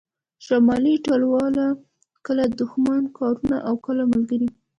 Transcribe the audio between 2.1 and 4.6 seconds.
کله دوښمن کاروي او کله ملګری